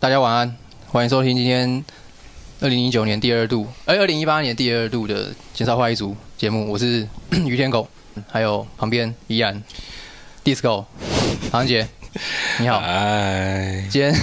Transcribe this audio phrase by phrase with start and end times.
[0.00, 0.56] 大家晚安，
[0.92, 1.84] 欢迎收听今天
[2.60, 7.04] 二零一九年第二度，哎，二零一八年第二度的减少化一组节目，我是
[7.44, 7.88] 于天狗，
[8.30, 9.60] 还有旁边依然
[10.44, 10.84] disco
[11.50, 11.88] 唐杰，
[12.60, 14.14] 你好， 哎，今天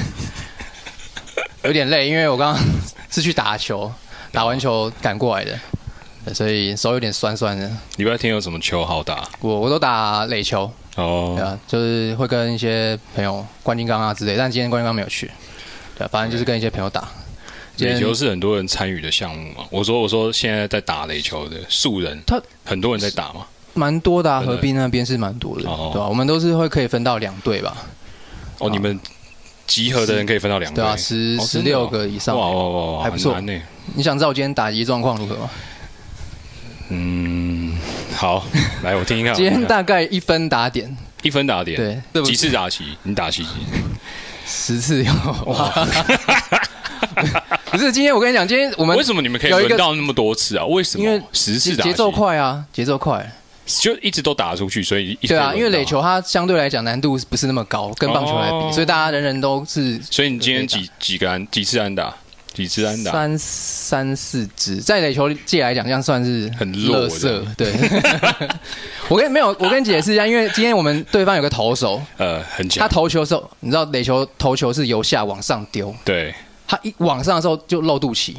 [1.65, 2.63] 有点累，因为我刚刚
[3.11, 3.91] 是去打球，
[4.31, 7.69] 打完球赶过来的，所以手有点酸酸的。
[7.97, 9.27] 礼拜天有什么球好打？
[9.41, 15.29] 我我都打垒球，对哦，啊，就是会跟一些朋友关金刚啊之类，但今天关金刚没有去，
[15.97, 17.07] 对啊，反正就是跟一些朋友打。
[17.77, 19.65] 垒球是很多人参与的项目嘛。
[19.69, 23.45] 我说我说现在在打垒球的素人，他很多人在打嘛。
[23.73, 27.75] 蛮多的河滨那边是蛮多的，哦对吧、我们都是会可以分到两队吧，
[28.59, 28.97] 哦，你们
[29.67, 32.39] 集合的人可以分到两队对啊，十哦十六个以上。
[32.39, 33.61] 哇哇哇哇，还不错呢。
[33.93, 35.49] 你想知道我今天打击状况如何吗？
[36.87, 37.77] 嗯，
[38.15, 38.45] 好，
[38.83, 39.33] 来我听一下。
[39.35, 42.95] 今天大概一分打点，一分打点，对，几次打齐？
[43.03, 43.49] 你打齐几？
[44.45, 45.11] 十次有
[45.45, 45.71] 哇。
[47.71, 50.65] 不是，今天我跟你讲，今天我们为什么你们可以轮到那么多次啊？
[50.65, 51.03] 为什么？
[51.03, 53.29] 因为十次打节奏，快啊，节奏快。
[53.65, 62.13] 就一直都打出去，所以一直对啊，因为垒，球它相对来讲难度不是那么高，跟棒球来比，哦所以大家人人都是所以你今天几几个安几次安打？
[62.55, 63.11] 几次安打？
[63.11, 67.55] 三三四支，在垒球界来讲，这样算是很弱垃圾。
[67.55, 67.73] 对，
[69.09, 72.87] 我跟没有，我跟你解释一下，因为今天我们对方有个投手，呃，很强他。
[72.87, 76.33] 投球的时候，你知道垒球投球是由下往上丢，对，
[76.67, 78.35] 他一往上的时候就露肚脐，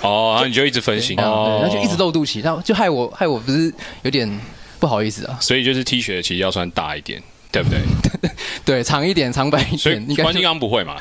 [0.00, 1.94] 哦，然后你就一直分心，然后就一直。
[1.96, 4.28] 露肚脐，然后就害我害我不是有点
[4.80, 5.38] 不好意思啊。
[5.40, 7.22] 所以就是 T 恤其实要穿大一点，
[7.54, 8.30] 对不对？
[8.64, 10.96] 对，长一点，长白一所以点，应该关金刚不会嘛？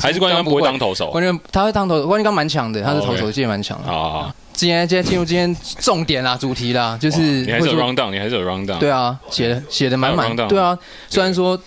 [0.00, 1.10] 还是关金刚不会当投手？
[1.10, 3.92] 关键他会当投，关金刚蛮强的，他是哦投手界蛮强的。
[3.92, 8.78] 啊，今天今天进入今天重点啦，主题啦，就是你还是有 round down，你还是有 round down。
[8.78, 10.76] 对啊，写的写的满满对啊，
[11.08, 11.60] 虽然说。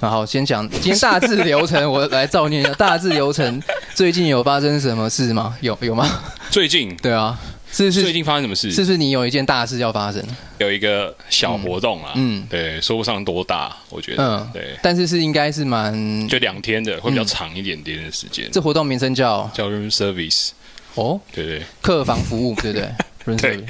[0.00, 3.62] 啊好，先讲今天大致流程，我来照念一下大致流程。
[3.94, 5.54] 最近有发生什么事吗？
[5.60, 6.08] 有有吗？
[6.48, 7.38] 最近对啊，
[7.72, 8.70] 是不是最近发生什么事？
[8.72, 10.22] 是不是你有一件大事要发生？
[10.58, 18.48] 有一个小活动啊，嗯对，说不上多大，我觉得嗯，对，但是是应该是蛮就两天的，会比较长一点点的时间。
[18.52, 20.50] 这活动名称叫叫 room service，
[20.94, 22.88] 哦对对，客房服务，对不对？
[23.26, 23.64] Room 对 service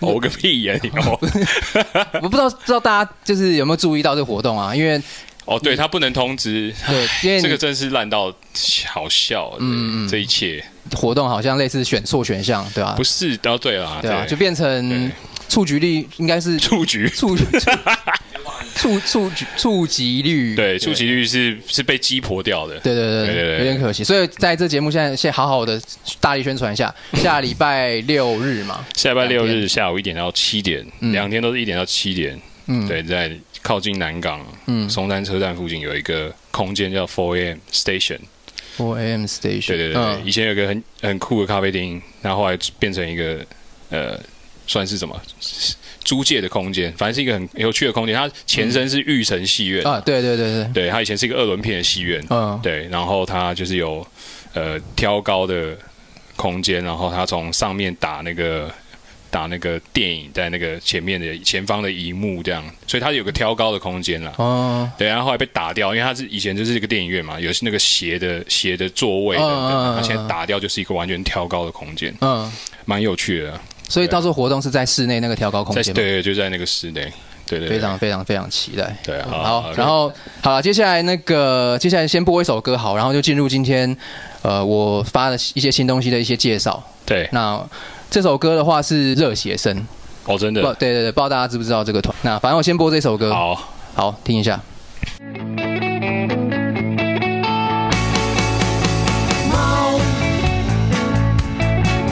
[0.00, 1.18] 哦个屁呀你哦！
[2.22, 4.74] 我不知道不知道大家就是有没有注意到这个活动啊？
[4.74, 5.00] 因为
[5.46, 8.30] 哦，对他不能通知，对，因为你 这个真是烂到
[8.86, 9.56] 好笑。
[9.58, 10.62] 嗯嗯，这一切。
[10.92, 15.10] 活动好像类似选错选项，对吧、不是，哦对了，对啊，就变成对。
[15.48, 17.36] 触局率应该是触局，触
[18.74, 22.78] 触触局触及率，对，触及率是是被鸡婆掉的。
[22.80, 24.02] 对对对有点可惜。
[24.02, 25.80] 所以在这节目现在先好好的
[26.20, 31.12] 大力宣传一下，下礼拜六日嘛，下礼拜六日下午一点到七点，嗯。
[31.12, 32.38] 两天都是一点到七点。
[32.66, 33.30] 嗯，对，在
[33.66, 34.88] 靠近南港嗯。
[34.88, 38.20] 松山车站附近有一个空间叫 Four AM Station。
[38.78, 43.44] ，Four AM Station，对对对，以前有个很很酷的咖啡厅，然后后来变成一个
[43.90, 44.16] 呃，
[44.68, 45.20] 算是什么
[46.04, 48.14] 租借的空间，反正是一个很有趣的空间。
[48.14, 54.06] 它前身是玉城戏院，啊，对对对对，对，它以前是一个二轮片的戏院，嗯，对，然后它就是有
[54.54, 55.76] 呃挑高的
[56.36, 58.72] 空间，然后它从上面打那个
[59.30, 64.32] 打那个电影在那个前面的前方的荧幕这样，所以它有个挑高的空间啦。
[64.36, 72.50] 哦，对，然后后来被打掉，因为它是以前就是一个电影院嘛，有那个斜的斜的座位等嗯嗯嗯它现在打掉就是一个完全挑高的空间，嗯，
[72.84, 73.60] 蛮有趣的。
[73.88, 77.12] 所以到时候活动是在室内那个挑高空间对对，就在那个室内，
[77.46, 78.96] 对对，对非常非常非常期待。
[79.04, 79.28] 对啊。
[79.30, 80.12] 好，然后
[80.42, 83.96] 好了，接下来那个接下来先播一首歌好，然后就进入今天
[84.42, 86.82] 呃我发的一些新东西的一些介绍。
[87.04, 87.64] 对那
[88.16, 89.76] 这首歌的话是热血生，
[90.24, 90.62] 哦，真的？
[90.62, 92.16] 不，的对对对，不知道大家知不知道这个团？
[92.22, 93.62] 那反正我先播这首歌，好，
[93.94, 94.58] 好听一下。
[99.52, 100.00] 猫，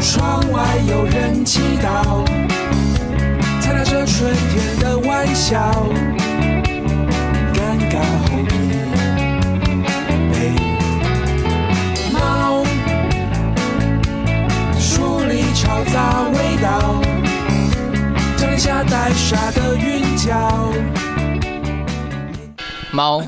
[0.02, 2.22] 窗外有人祈祷，
[3.62, 5.86] 猜打着春天的玩笑，
[15.84, 17.02] 嘈杂味道，
[18.36, 20.72] 降临下带沙的云脚。
[22.90, 23.22] 猫，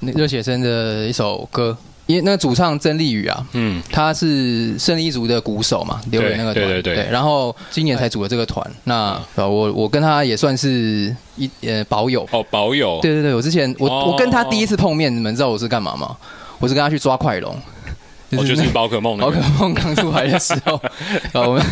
[0.00, 1.76] 那热血生的一首歌，
[2.06, 14.10] 因为那个主唱曾丽宇啊，嗯，他是胜利一族的鼓手嘛，留给那个团，对对对然后今年才组了这个团，那呃我我跟他也算是一呃保友，哦，保友，对对对，我之前我、哦。
[14.10, 16.16] 我跟他第一次碰面，你们知道我是干嘛吗？
[16.58, 17.54] 我是跟他去抓快龙，
[18.32, 19.40] 哦，就是宝可梦那宝可。
[19.58, 20.74] 梦刚出来的时候，
[21.32, 21.64] 啊 我们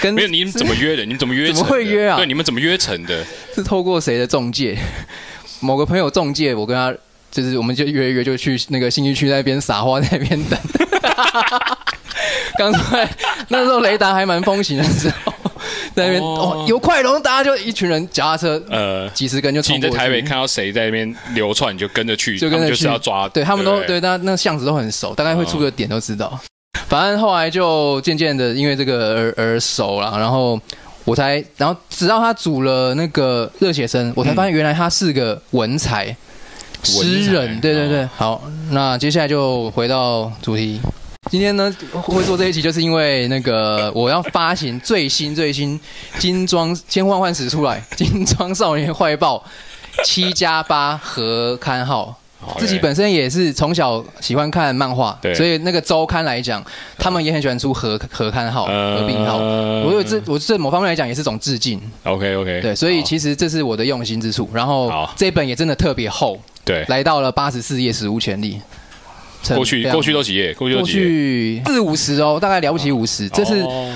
[0.00, 1.02] 跟没有，你们怎么约的？
[1.04, 1.52] 你们怎么约？
[1.52, 3.24] 怎么会约啊对，你们怎么约成的？
[3.54, 4.78] 是透过谁的中介？
[5.60, 6.94] 某个朋友中介，我跟他
[7.30, 10.58] 就是我们就约一约，就去那个新义区那边撒花，在那边等。
[12.58, 13.08] 刚出来
[13.48, 15.27] 那时候雷达还蛮风行的时候，
[15.98, 19.90] 在那边哦哦有快龙，大家就一群人脚踏车呃，几十根就你在。
[19.90, 26.38] 台北看到谁在那边流窜，你就跟着去，就是就跟着去要抓，对他们都不对，那那巷子都很熟，大概会出个点都知道。
[26.86, 30.60] 反正后来就渐渐的因为这个而而熟了，然后
[31.04, 36.14] 我才，然后直到他组了那个热血生，我才发现原来他是个文才
[36.84, 37.60] 诗人。
[37.60, 38.40] 对对对，好，
[38.70, 40.80] 那接下来就回到主题。
[41.30, 45.78] 今天呢会做这一期，就是因为那个 我要发行最新最新
[46.18, 49.44] 精装千换万使出来《精装少年坏报》
[50.04, 52.16] 七加八合刊号。
[52.56, 56.64] 自己本身也是从小喜欢看漫画，所以那个周刊来讲，
[56.96, 59.38] 他们也很喜欢出合合刊号、呃合并号。
[59.38, 64.48] 我有这，我这某方面来讲也是种致敬，OK OK，对，所以其实这是我的用心之处。
[64.54, 65.12] 然后好。
[65.16, 66.84] 这本也真的特别厚，对。
[66.86, 68.60] 来到了八十四页，史无前例。
[69.54, 73.92] 过去过去都几页，过去都过几页，去四五十哦，大概了不起五十，这是哦。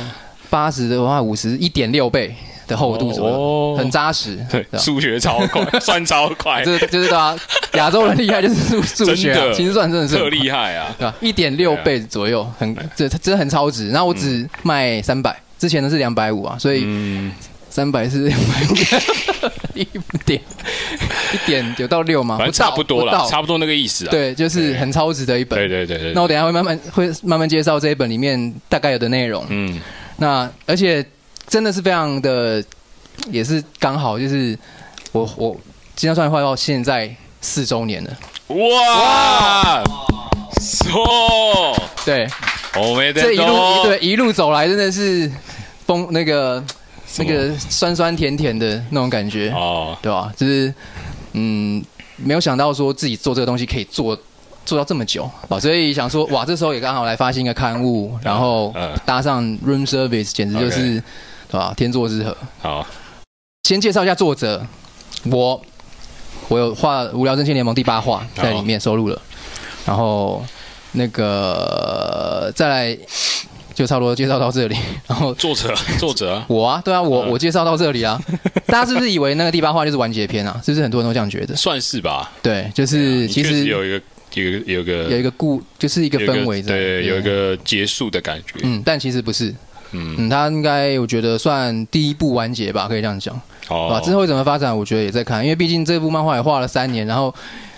[0.51, 2.35] 八十的话五十一点六倍
[2.67, 3.75] 的厚度左右，哦。
[3.79, 4.39] 很扎实。
[4.51, 4.79] 对，吧？
[4.79, 7.35] 数学超快， 算超快，这就是对啊，
[7.73, 10.15] 亚洲人厉害就是数 数学、心算真的是。
[10.15, 10.95] 特厉害啊！
[10.99, 11.15] 对吧？
[11.23, 13.89] 一点六倍左右，很这这真的很超值。
[13.89, 17.33] 然后我只卖三百，之前的是两百五啊，所以嗯，
[17.73, 18.75] 三百是两百五，
[19.73, 19.83] 一
[20.27, 20.39] 点
[21.33, 22.37] 一点有到六吗？
[22.37, 24.11] 反正差不多了，差不多那个意思啊。
[24.11, 25.59] 对，就是很超值的一本。
[25.59, 29.43] 对对对对，那我等一下会慢慢会慢慢介绍这一本里面大概有的内容。
[29.49, 29.81] 嗯，
[30.19, 31.03] 那而且
[31.49, 32.63] 真的是非常的，
[33.31, 34.55] 也是刚好就是
[35.13, 35.57] 我我
[35.97, 37.11] 今天算快到现在
[37.41, 38.11] 四周年了。
[38.49, 39.83] 哇，
[40.61, 42.29] 错，对，
[43.15, 45.33] 这一路对一路走来真的是
[45.87, 46.63] 风那个
[47.19, 50.33] 那么个酸酸甜甜的那种感觉，哦，对吧？
[50.37, 50.73] 就是
[51.33, 51.85] 嗯，
[52.17, 54.19] 没有想到说自己做这个东西可以做。
[54.65, 61.03] 做到这么久啊，所以想说，哇，这时候也刚好来发行一个刊物，然后嗯搭上 room service，简直就是
[61.51, 61.75] 吧？
[61.77, 62.35] 天作之合。
[62.61, 62.87] 好，
[63.65, 64.65] 先介绍一下作者，
[65.25, 65.61] 我
[66.47, 69.21] 我有画《无聊真心联盟》第八话在里面收录了，
[69.85, 70.45] 然后
[70.93, 72.97] 那个再来
[73.75, 74.77] 就差不多介绍到这里，
[75.09, 78.21] 然后作者 作者啊，我啊，对啊，我嗯我介绍到这里啊，
[78.67, 80.61] 大家是不是以为那个第八话就是完结篇啊？
[80.65, 81.55] 是不是很多人都这样觉得？
[81.57, 82.31] 算是吧。
[82.43, 84.01] 对，就是你其实有一个
[84.35, 88.61] 有一个有一个有一个故，就是一个氛围在，对，有一个结束的感觉。
[88.63, 89.55] 嗯，但其实不是，
[89.93, 93.35] 嗯，嗯，他应该我觉得算第一部完结吧，可以这样讲。
[93.69, 97.33] 哦啊，之后会怎么发展，我觉得也在看，因为毕竟这部漫画也画了三年，然后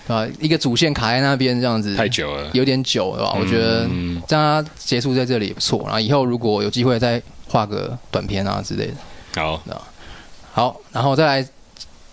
[0.07, 3.37] 啊一个主线卡在那边这样子，太久了，有点久了吧？
[3.39, 3.89] 我觉得
[4.29, 8.95] 让它结束在这里也不错，然后以后如果有机会再画个短片啊之类的。
[9.37, 9.63] 好，
[10.53, 11.49] 好，然后再来，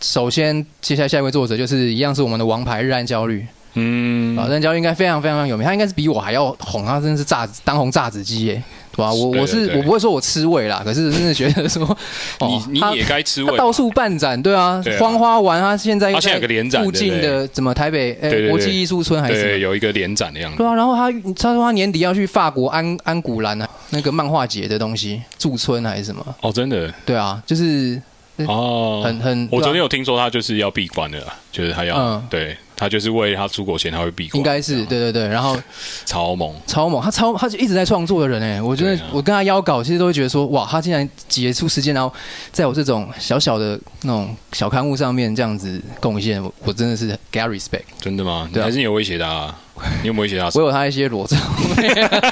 [0.02, 3.46] 首先接下来下一位作者就是一样是我们的王牌日安焦虑。
[3.74, 4.38] 嗯。
[4.38, 9.12] 啊，日安焦虑应该非常非常非常有名，他应该是比我还要红，他真的是炸子当红炸子鸡耶，对吧？
[9.14, 11.84] 我我是我不会说我吃味啦，可是真的觉得说，
[12.40, 19.58] 哦他你你也该吃味，他到处办展，对啊，荒花丸，他现在又他现在有个连展附近的怎么台北对对对呃国际艺术村还是什对，么？
[19.60, 20.68] 有一个连展的样子对。
[20.68, 26.26] 啊，然后他他说他年底要去法国安安古兰啊，那个漫画节的东西驻村还是什么？
[26.42, 28.02] 哦，真的对啊，就是
[28.48, 31.22] 哦，很很，我昨天有听说他就是要闭关的，
[31.52, 35.56] 就是他要嗯对他就是为他出国前他会闭关，应该是对对对，然后
[36.04, 42.12] 超猛，超猛，他超他就一直在创作的人哎，我觉得啊我跟他邀稿，其实都会觉得说哇，他竟然挤出时间，然后
[42.52, 47.84] 在我这种小小的那种小刊物上面这样子贡献，我我真的是给他 respect。
[48.00, 48.46] 真的吗？
[48.48, 49.56] 你对啊还是你有威胁他啊？
[50.02, 50.50] 你有没有威胁他？
[50.56, 51.38] 我有他一些裸照，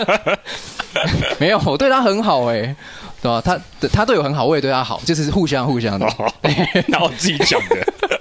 [1.37, 2.75] 没有，我对他很好哎、
[3.21, 3.39] 对吧？
[3.39, 3.59] 他
[3.93, 6.07] 他对我很好，我也对他好，就是互相互相的，
[6.87, 8.17] 那我自己讲的。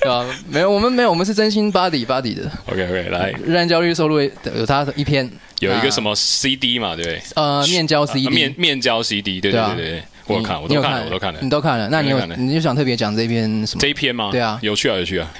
[0.00, 0.26] 对 吧？
[0.48, 2.50] 没有，我们没有，我们是真心 body body 的。
[2.66, 5.28] OK OK，来日安焦虑收录有他的一篇，
[5.60, 7.22] 有一个什么 CD 嘛，对不对？
[7.36, 11.48] 呃面胶 CD，、啊面面胶 CD，对对对啊对对，我有看，我都看了，我都看了你。
[11.50, 11.88] 都看了。
[11.90, 13.88] 那你有你就想特别讲这篇什么这？
[13.88, 14.30] 一篇吗？
[14.30, 15.30] 对啊有趣啊，有趣啊。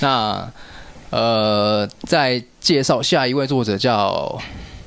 [0.00, 0.50] 那
[1.10, 4.38] 呃，再介绍下一位作者叫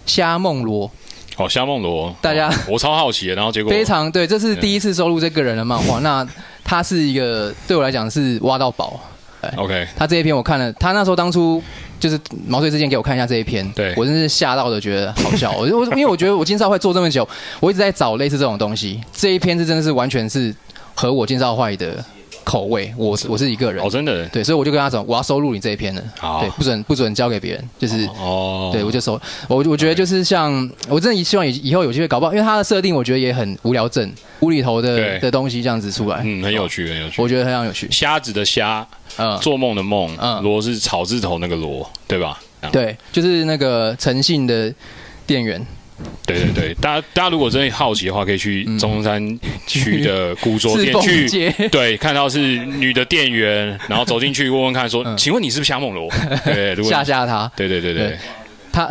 [0.06, 0.90] 虾梦罗，
[1.38, 6.00] 哦，虾梦罗，大家哦我超好奇的，然后结果非常对，这是第一次收录这个人的漫画。
[6.00, 6.28] 那
[6.70, 9.02] 他是一个对我来讲是挖到宝。
[9.56, 11.60] OK，他这一篇我看了，他那时候当初
[12.00, 15.52] 就是毛遂自荐给我看一下这一篇，对我真是吓到的，觉得好笑。
[15.58, 17.28] 我我因为我觉得我金少会做这么久，
[17.60, 20.54] 我一直在找类似这种东西，这一篇是真的是完全是
[20.94, 22.06] 合我金少坏的
[22.50, 23.86] 口味，我是我是一个人。
[23.86, 24.28] 哦，，真的？
[24.30, 26.42] 对，所以我就跟他讲，我要收录你这一篇的，好。
[26.42, 28.10] 对，不准不准交给别人，就是。
[28.20, 37.22] 哦，对，我就收我，我觉得就是像我真的希望以以后有机会搞不好，因为他的设定我觉得也很无聊症，无厘头的的东西这样子出来，嗯，很有趣，很有趣。
[37.22, 37.30] 我。
[37.30, 37.88] 觉得非常有趣。
[37.92, 38.88] 瞎子的瞎，
[39.18, 40.42] 嗯，做梦的梦，嗯。
[40.42, 42.40] 罗是草字头那个罗，对吧？
[42.72, 44.74] 对，就是那个诚信的
[45.28, 45.64] 店员，
[46.26, 51.52] 对对对，大家大家如果真的好奇的话，可以去中山区的 古着赤峰店去。
[51.70, 56.08] 对，看到是女的店员，然后走进去问问看，说：“嗯请问你是不是夏梦罗？”
[56.46, 58.08] 对，如果 吓吓他，对对对对。
[58.10, 58.18] 对，
[58.72, 58.88] 他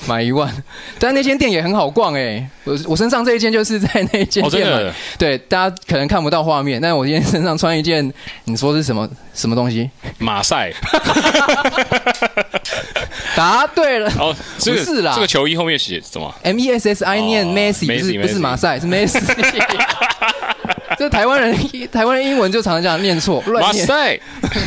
[0.08, 0.50] 买一万，
[0.98, 8.12] 但那间店也很好逛哎、我我身上这一件就是在那间店买，的，对，大家可能看不到画面，但我今天身上穿一件，
[8.44, 9.90] 你说是什么什么东西？
[10.18, 10.72] 马赛。
[13.36, 14.10] 答对了。
[14.18, 19.20] 哦，这个不是啦这个球衣后面写什么？M E S S I 念哦 Messi 不是不是马赛是 Messi，
[20.98, 21.56] 这台湾人
[21.92, 23.86] 台湾人英文就常常这样念错马 乱念。
[23.86, 24.18] 赛，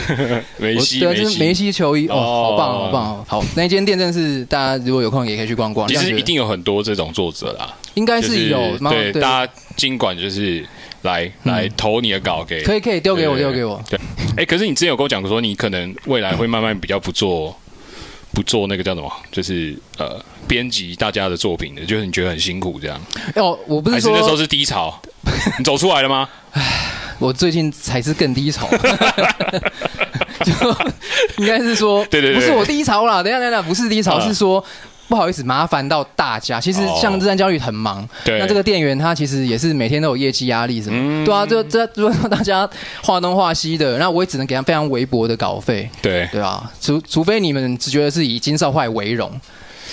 [0.58, 1.74] 梅西对是梅西。
[1.74, 2.18] 球衣哦，哦
[2.52, 5.88] 好棒好棒好，那间店真是大家如果有空也可以去逛逛。
[5.88, 10.64] 其实一定有很多这种作者啦，应该是有，蛮对大家尽管就是
[11.02, 13.82] 来来投你的稿给，可以可以丢给我对丢给我。
[13.90, 14.00] 对，
[14.38, 17.56] 哎，可是你之前有跟我讲过说，你可能未来会慢慢比较不做
[18.34, 23.02] 不做那个叫什么，就是呃编辑大家的作品的，就是你觉得很辛苦这样，
[23.36, 25.02] 哦，我不是说那时候是低潮？
[25.58, 26.27] 你走出来了吗？
[27.20, 28.68] 我最近才是更低潮，
[30.44, 30.53] 就
[31.38, 34.63] 应该是说，对对对不是我低潮啦，等一下等一下，不是低潮，嗯是说。
[35.10, 36.60] 不好意思，麻烦到大家。
[36.60, 36.98] 其实哦。
[37.00, 38.39] 像日山教育很忙，对。
[38.39, 41.25] 那这个店员他其实也是每天都有业绩压力什么，嗯。
[41.25, 42.68] 对啊，这这如果大家
[43.03, 49.30] 画东画西的，那我也只能给他非常微薄的稿费，对，对啊，除除非你们只觉得是以金少坏为荣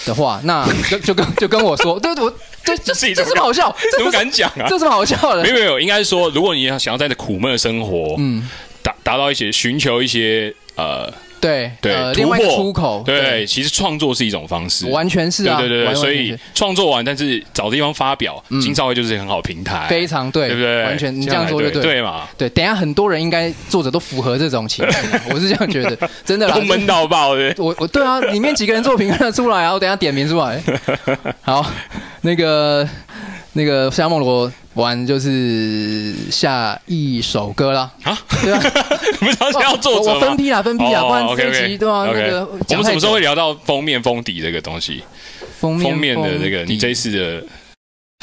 [0.07, 2.33] 的话，那就就跟就跟我说， 对我
[2.65, 3.77] 这这自己怎么这什么好笑？
[3.91, 4.67] 这怎么敢讲啊？
[4.69, 5.49] 这什么好笑的没？
[5.49, 8.49] 有没有，应该是说，如果你要想要在这苦闷的生活，嗯，
[8.83, 20.83] 达达到一些寻求一些呃对对呃，突破出口，对，其实创作是一种方式，完全是啊，对对对所以创作完，但是找地方发表，嗯金少会就是很好平台，非常对，对不对？
[20.85, 22.01] 完全你这样说就对，对。
[22.01, 26.63] 嘛，对，等下很多人应该作者都符合这种情境啊， 我是这样觉得，真的啦都。
[26.63, 27.53] 闷到爆的。
[27.59, 30.63] 我我对啊，里面几个人作品看得出来啊，我等下点名出来。
[31.43, 31.67] 好，
[32.23, 32.89] 那个
[33.53, 38.61] 那个夏梦罗完就是下一首歌啦，啊，对啊，
[39.21, 40.13] 不知道是要作者吗？
[40.13, 40.37] 我我分？
[40.37, 45.03] 批啦，分批啦，不然哦这一集对啊，那个我们什么时候会聊到封面封底这个东西？
[45.61, 47.45] 封面封面的这个，你这一次的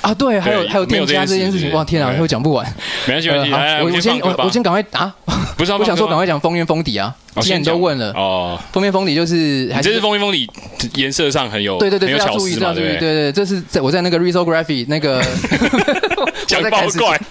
[0.02, 2.66] 啊，对，还有还有店家这件事情，哇，天啊，对会讲不完。
[3.06, 4.50] 没关系，没关系，我我先我我。
[4.50, 5.16] 先赶快啊，
[5.58, 8.60] 不是要 我想说赶快，讲封面封底啊，哦既然你都问了，哦。
[8.72, 10.50] 封面封底就是还你这是封面封底
[10.96, 13.32] 颜色上很有对对对，很有这要注意，巧思嘛，这要注意，对对？
[13.32, 15.22] 这是在我在那个 risography 那个
[16.46, 17.22] 讲 我在开始爆怪，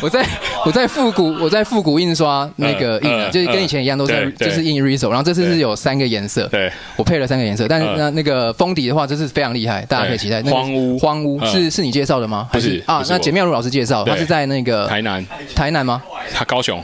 [0.00, 0.26] 我在
[0.66, 7.94] 我在复古我在复古印刷那个印就是跟以前一样，都是对对就是印 riso，然后这次是有三个颜色，对，我配了三个颜色，但是嗯。
[7.96, 10.42] 那那个封底的话，这是非常厉害，大家可以期待。
[10.42, 10.98] 那荒屋。
[10.98, 11.50] 荒屋嗯。
[11.50, 12.48] 是是你介绍的吗？
[12.52, 16.02] 还不是啊那简妙如老师介绍，他是在那个台南，台南吗？
[16.34, 16.82] 他高雄，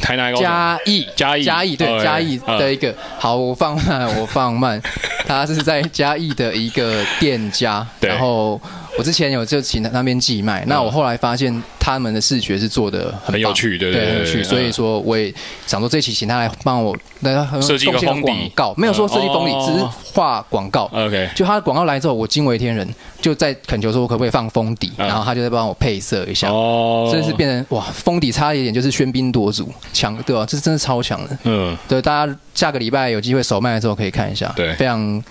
[0.00, 1.44] 台南高雄，嘉义，嘉义。
[1.44, 2.58] 嘉义对哦嘉义嗯。
[2.58, 4.80] 的一个，好，我放慢， 我放慢，
[5.26, 8.60] 他是在嘉义的一个店家，然后
[8.98, 15.32] 我之前有就请他那边寄卖，那我后来发现他们的视觉是做的很有趣对对，对对很有趣，所以说我也
[15.66, 20.84] 想说这期请他来帮我，大家设计一个封底广告，没有说设计封底，哦只是画广告。
[20.92, 22.86] OK，就他的广告来之后，我惊为天人，
[23.20, 31.38] 就在恳求说我可不可以放封底，嗯然后他就在帮我配色一下，哦，真的是变成哇，封底差一点就是喧宾夺主，强对吧、这真的超强的。
[31.44, 35.22] 嗯，对，大家下个礼拜有机会首卖的时候可以看一下，对非常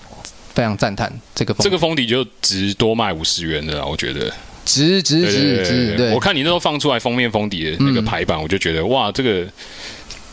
[0.58, 4.28] 非常赞叹这个封这个封底就值多卖五十元的啦，我觉得。
[4.64, 6.12] 值值对值值，对。
[6.12, 9.46] 我，看你那时候放出来封面封底的那个排版，我就觉得哇，这个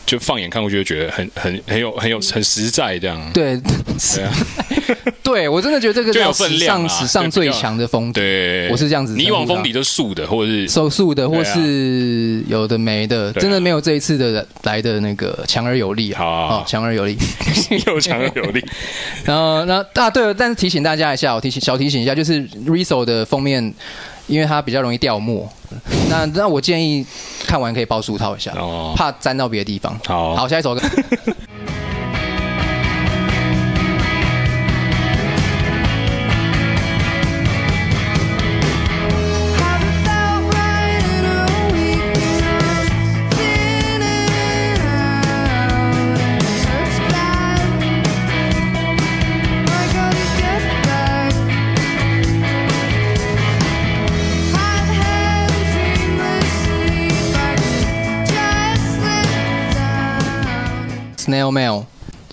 [0.06, 3.20] 就放眼看过去就觉得很很很有很有很实在这样。
[3.32, 4.32] 对对啊，
[5.22, 13.32] 对我真的觉得这个就有叫史分量啊上史上最强的封底，对，我是这样子你以往称呼它封底都是素的，或者是手速的或是有的没的，啊。
[13.40, 17.16] 真的没有这一次的来的那个强而有力啊，好强而有力。
[17.86, 18.64] 又强而有力。
[19.24, 23.74] 然后，那啊，对了，但是提醒大家一下，我提醒小提醒一下，就是 Riso 的封面，
[24.26, 25.48] 因为它比较容易掉墨，
[26.10, 27.04] 那那我建议
[27.46, 29.98] 看完可以包书套一下，哦，怕沾到别的地方。
[30.06, 30.80] 好，好，下一首歌。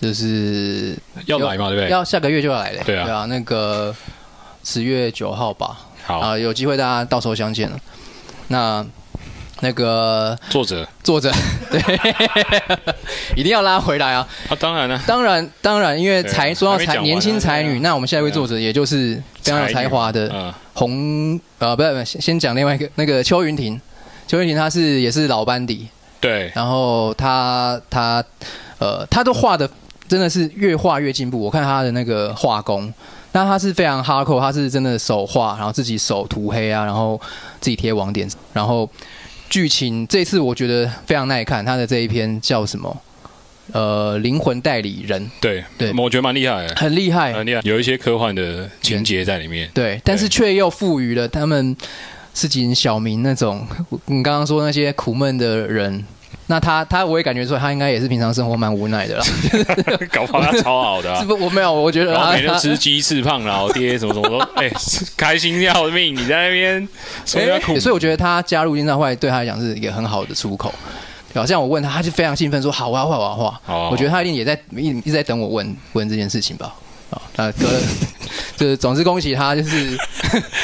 [0.04, 1.90] 就是要来嘛，对不对？
[1.90, 2.84] 要下个月就要来了。
[2.84, 3.96] 对啊对啊，那个
[4.64, 5.78] 十月九号吧。
[6.06, 7.80] 好，啊，有机会大家到时候相见了。
[8.50, 8.86] 那
[9.62, 11.32] 那个作者作者，
[11.72, 11.80] 对，
[13.38, 14.28] 一定要拉回来啊！
[14.50, 23.80] 啊，当然了，当然，当然，因为才说到才年轻才女，啊那我们下一位作者也就是非常有才华的嗯，红呃，不是不先讲另外一个那个邱云婷。
[24.28, 25.88] 邱云婷她是也是老班底，
[26.20, 28.22] 对，然后她她
[28.80, 29.70] 呃，她都画的
[30.08, 31.40] 真的是越画越进步。
[31.40, 32.94] 我看他的那个画工，
[33.32, 37.20] 那他是非常 hardcore，他是真的手画，然后自己手涂黑啊，然后
[37.60, 38.90] 自己贴网点，然后
[39.50, 41.64] 剧情这次我觉得非常耐看。
[41.66, 42.96] 他的这一篇叫什么？
[43.72, 49.70] 呃，灵魂代理人，对对我觉得蛮厉害的，很厉害，很厉害，有一些科幻的情节在里面。
[49.74, 51.76] 对，但是却又赋予了他们
[52.34, 53.66] 市井小民那种
[54.08, 56.06] 你刚刚说那些苦闷的人。
[56.48, 59.24] 那他他我也感觉出来，他应该也是平常生活蛮无奈的啦。
[60.12, 61.26] 搞不好他超好的啊 是。
[61.26, 61.34] 不？
[61.44, 64.70] 我没有，我觉得他他每天吃鸡翅胖老爹什么什么都， 哎、
[65.16, 66.14] 开心要命！
[66.16, 66.88] 你在那边
[67.26, 70.74] 说人家苦，所以我觉得他加入演唱会对他来讲是一个很好的出口。
[71.36, 73.62] 好像我问他，他就非常兴奋说：“好，我要画，我要画。
[73.66, 76.72] 哦我觉得他一定也在一一直在等我问问这件事情吧。
[77.10, 77.68] 啊，那哥，
[78.56, 79.98] 就是总之恭喜他，就是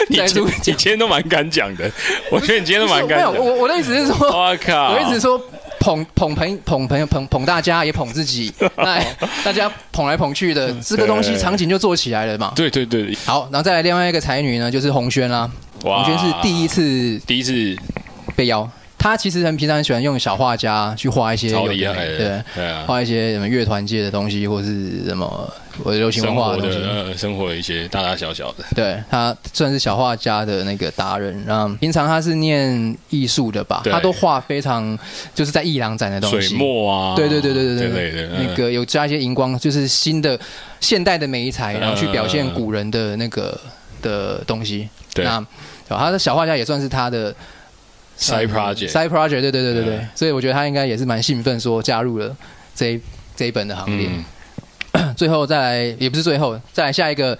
[0.09, 1.89] 你今你今天都蛮敢讲的，
[2.31, 3.33] 我觉得你今天都蛮没敢讲。
[3.33, 4.93] 有我我的意思是说，我靠！
[4.93, 5.39] 我一直说
[5.79, 9.01] 捧捧朋捧朋友捧捧大家也捧自己， 那
[9.43, 12.51] 大家捧来捧去的，这个东西场景就做起来了嘛。
[12.55, 15.49] 对对对，好，然后再来另外一个才女呢，就是洪轩啦。
[15.83, 17.75] 哇洪轩是第一次第一次
[18.35, 25.51] 被邀，她其实很平常很喜欢用小画家去画一些超有的没厉害的，对，对啊，画一些什么乐团界的东西，或是什么
[25.83, 26.77] 我流行文化的东西。
[26.79, 34.97] 呃生活的一些大大小小的，对他算是小画家的那个达人，然后平常他是念艺术的吧，他都画非常
[35.33, 38.47] 就是在艺廊展的东西，水墨啊，对对对对对之类的，嗯。
[38.47, 40.37] 那个有加一些荧光，就是新的
[40.81, 43.59] 现代的美材，嗯然后去表现古人的那个
[44.01, 44.89] 的东西。
[45.13, 45.23] 对。
[45.23, 45.39] 那
[45.87, 47.33] 对他的小画家也算是他的
[48.19, 49.95] side project，side project，对对对对对。
[49.95, 52.35] 嗯，所以我觉得他应该也是蛮兴奋，说加入了
[52.75, 53.01] 这一
[53.35, 54.09] 这一本的行列。
[54.93, 57.37] 嗯， 最后再来，也不是最后，再来下一个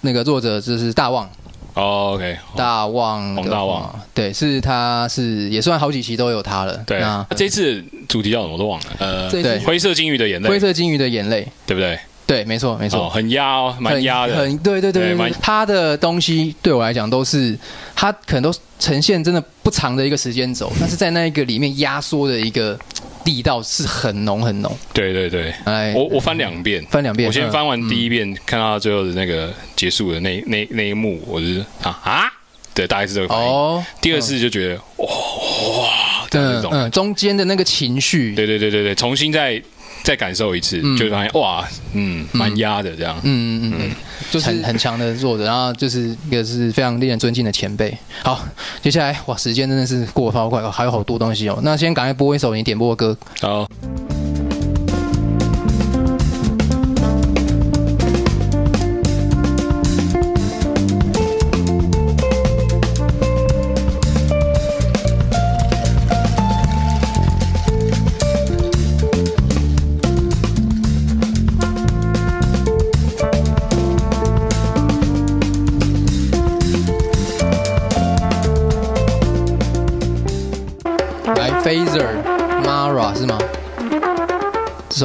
[0.00, 1.28] 那个作者就是大旺，
[1.74, 6.76] 哦，OK，大旺的黄大旺，对，是他是也算好几期都有他了。
[6.86, 6.98] 对。
[7.00, 11.98] 那，这次主题叫什么我都忘了，呃，灰色金鱼的眼泪，灰色金鱼的眼泪，对不对？
[12.28, 13.06] 对，没错没错。
[13.06, 17.58] 哦，，很压哦，蛮压的，很很对对对对他的东西对我来讲都是，
[17.96, 22.78] 他可能都呈现真的不长的一个时间轴，但是在那一个里面压缩的一个
[23.24, 24.76] 力道是很浓很浓。
[24.92, 26.84] 对对对，哎，我我翻两遍。
[26.90, 32.30] 翻两遍，嗯我先翻完第一遍，看到最后的那个结束的那那那一幕，我就是啊啊，
[32.74, 33.50] 对，大概是这个反应。
[33.50, 35.06] 哦，第二次就觉得哇
[35.78, 39.60] 哇，嗯嗯，中间的那个情绪，对对对对对，重新再
[40.08, 43.14] 再感受一次，嗯就发现哇，嗯，蛮压的这样。
[43.24, 43.90] 嗯嗯嗯，
[44.30, 47.94] 就是很很强的弱者，然后就是一个是非常令人尊敬的前辈。
[48.22, 48.42] 好，
[48.80, 51.60] 接下来哇，时间真的是过得超快，还有好多东西哦。
[51.62, 53.52] 那先赶快播一首你点播的歌，然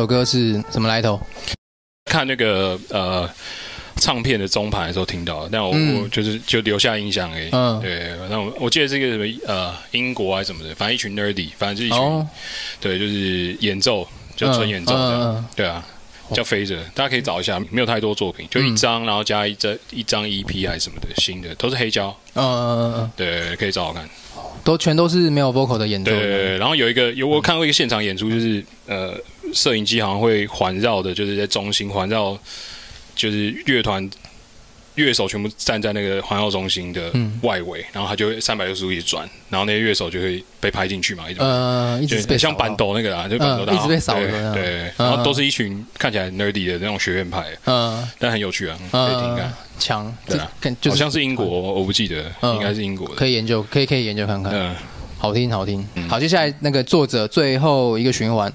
[0.03, 1.17] 首歌是什么来头？
[2.11, 3.29] 看那个呃
[3.95, 7.47] 唱片的中盘的时候听到，但我、嗯我就是就留下印象而已。
[7.53, 12.27] 嗯对，那我我记得是一个什么呃英国还是什么的，反正一群 nerdy，反正就是一群、哦，
[12.81, 15.21] 对，就是演奏，就纯演奏这样。
[15.21, 15.85] 嗯嗯嗯对啊，
[16.33, 24.05] 叫飞着，大家可以找一下，没有太多作品，就一张，然后加一张一张 EP 还是什么的，新的都是黑胶，嗯嗯嗯嗯，对，可以找我看。
[24.65, 29.13] 都全都是没有 vocal 的演奏对对对，然后有一个有我看过一个现场演出，就是呃，
[29.53, 32.37] 摄影机好像会环绕的，就是在中心环绕，
[33.15, 34.07] 就是乐团
[34.95, 41.39] 乐手全部站在那个环绕中心的嗯外围，然后他就会三百六十度一直转，然后那些乐手就会被拍进去嘛，一直。
[41.41, 44.63] 呃，一直被像板，斗那个啦，就板斗大号嗯一直被扫的对那样对，
[44.97, 53.15] 嗯然后都是一群看起来 nerdy 的那种学院派，嗯但很有趣啊，可以听嗯看。，强，对啊就是好像是英国，我不记得，嗯应该是英国的。
[53.15, 54.53] 可以研究，可以可以研究看看。
[54.53, 54.75] 嗯，
[55.17, 55.83] 好听好听。
[55.95, 58.53] 嗯好，接下来那个作者最后一个循环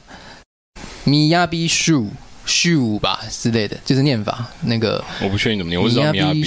[1.09, 2.07] ，Miyabi Shu
[2.47, 6.45] Shu 吧之类的，就是念法那个我不确定怎么念，我只知道米亚比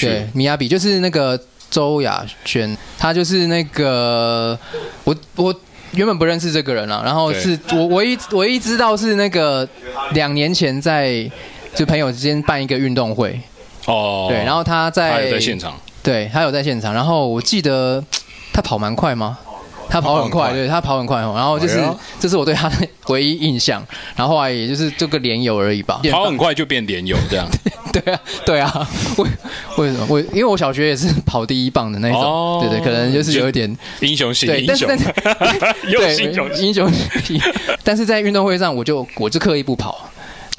[0.00, 4.58] 对，米亚比就是那个周雅轩，他就是那个
[5.04, 5.54] 我我
[5.92, 9.68] 原本不认识这个人啊，然后是我唯一唯一知道是那个
[10.12, 11.30] 两年前在
[11.74, 13.40] 就朋友之间办一个运动会，
[13.86, 18.04] 哦，对，然后他在他有在现场，对他有在现场，然后我记得
[18.52, 19.38] 他跑蛮快吗？
[19.90, 21.34] 他跑很快，对他跑很快哦。
[21.36, 21.82] 然后就是
[22.18, 22.76] 这是我对他的
[23.08, 23.84] 唯一印象，
[24.16, 26.00] 然后后来也就是这个连友而已吧。
[26.10, 27.46] 跑很快就变连友这样。
[27.92, 29.28] 对啊，对啊，为
[29.76, 30.06] 为什么？
[30.08, 35.04] 我因为我小学也是跑第一棒的那种，哦对对，可能就是有一点英雄型对，英雄但是
[35.40, 36.88] 但是，对英雄英雄
[37.24, 37.40] 型，
[37.82, 40.06] 但是在运动会上我就我就刻意不跑，啊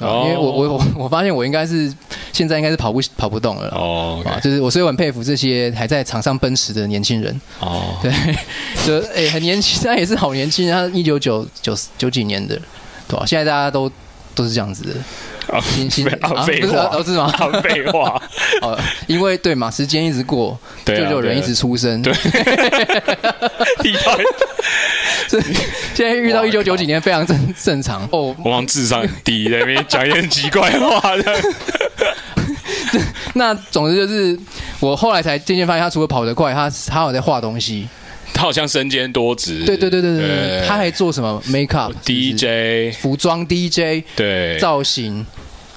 [0.02, 1.92] 哦因为我我我我发现我应该是
[2.32, 3.76] 现在应该是跑不跑不动了啦。
[3.76, 8.12] 哦就是我所以我很佩服这些还在场上奔驰的年轻人，哦，对，
[8.86, 12.58] 就哎、很年轻，他也是好年轻，他一九九九九几年的，
[13.08, 13.90] 对吧、现在大家都
[14.34, 14.94] 都是这样子的，
[15.52, 17.32] 啊新新啊废不是话哦是吗？
[17.38, 18.20] 啊废话，
[18.62, 22.12] 哦，因为对嘛，时间一直过，就有人一直出生，对。
[23.82, 24.22] 地到底
[25.28, 25.42] 所以
[25.94, 28.02] 现在遇到一九九几年非常正正常。
[28.12, 28.34] 哦。
[28.44, 31.32] 我往智商很低，在那边讲一些奇怪的话的。
[33.34, 34.38] 那总之就是
[34.80, 37.88] 我后来才渐渐发现，他除了跑得快，他他有在画东西，
[38.34, 44.58] 他好像身兼多职，对对对对对对，他还做什么？make up、DJ，服装 DJ、对。
[44.58, 45.26] 造型、嗯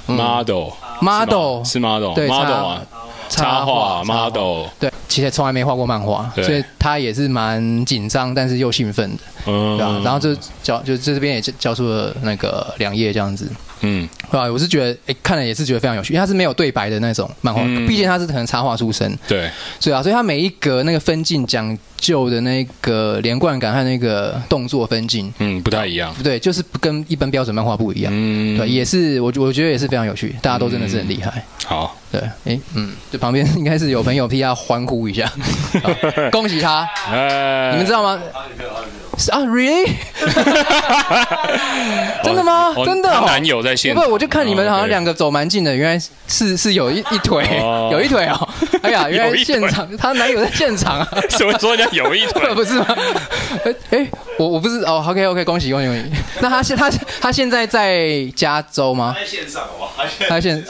[0.08, 0.70] model
[1.02, 2.82] model 是 model 对 model 插啊，
[3.30, 9.78] 插画 model，对，其实从来没画过漫画，所以他也是蛮紧张，但是又兴奋的，嗯。
[9.78, 13.50] 对吧、然后就教就这边也教出了那个两页这样子，
[13.82, 14.08] 嗯。
[14.32, 14.52] 对吧？
[14.52, 17.86] 我是觉得，哎，看了也是觉得非常有趣，因为它是没有对白的那种漫画，嗯。
[17.88, 19.50] 毕竟它是可能插画出身，对，
[19.82, 28.12] 对啊，所以它每一格那个分镜讲究的那个连贯感和那个动作分镜，嗯不太一样，不对，就是跟一般标准漫画不一样。
[28.14, 28.58] 嗯。
[28.58, 31.46] 对，也是我我觉得也是非常有趣，大家都真的是很厉害。
[31.66, 35.32] 好，对，哎，嗯，就旁边应该是有朋友替他欢呼一下，
[36.32, 36.88] 恭喜他！
[37.12, 38.20] 哎，你们知道吗？
[39.18, 39.90] 是啊，really？
[42.24, 42.74] 真的吗？
[42.76, 43.24] 哦真的哦？
[43.26, 48.50] 她男友在现场，不，我就看你们好像两个，走蛮近的，原来是是有一一腿哦，有一腿哦。
[48.84, 51.08] 哎呀，原来一腿现场她男友在现场啊。
[51.30, 52.54] 什么说人家有一腿？
[52.54, 52.86] 不是吗？
[53.66, 56.04] 哎哎，我我不是哦，OK OK，恭喜恭喜恭喜！
[56.42, 56.90] 那他现他
[57.22, 59.16] 他现在在加州吗？
[59.18, 60.04] 在线上好不好？
[60.28, 60.62] 他现在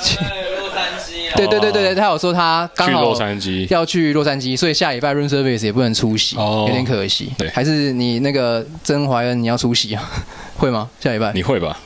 [0.60, 7.31] 洛杉矶啊，对对对对对，他有说他刚好去洛杉矶，要去洛杉矶，所以下礼拜 room service 也不能出席，哦有点可惜。
[7.38, 10.04] 对还是你那个曾怀恩你要出席啊？
[10.58, 10.89] 会吗？
[11.02, 11.34] 下礼拜？
[11.34, 11.78] 你会吧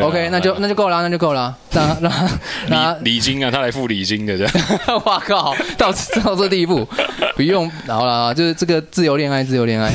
[0.00, 1.54] ？OK，那就那就够了，那就够了。
[1.72, 2.28] 让他让他
[2.68, 4.52] 让他礼礼金啊，他来付礼金的这样，
[5.04, 6.88] 哇靠，到到这地步，
[7.36, 9.92] 不用好了，就是这个自由恋爱，自由恋爱。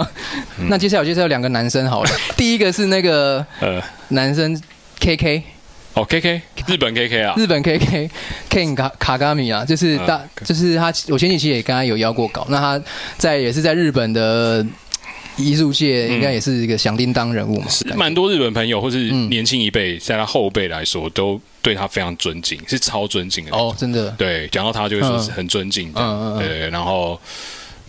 [0.68, 4.54] 那接下来我介绍两个男生好了，第一个是那个呃，男生
[5.00, 5.42] KK，
[5.94, 8.10] 哦，K K，日本 K K 啊，日本 KK
[8.50, 12.80] Ken 卡卡嘎米啊，就是大、嗯就是他，我前几期也跟他有邀过稿，那他
[13.16, 14.64] 在也是在日本的
[15.36, 23.52] 艺术界应该也是一个响叮当人物嘛，是蛮多日本朋友或是嗯年轻一辈，在他后辈来说，都对他非常尊敬，是超尊敬的。
[23.52, 24.10] 哦，真的。
[24.18, 26.38] 对，讲到他就会说是嗯很尊敬嗯嗯嗯。
[26.38, 27.20] 的，对，然后。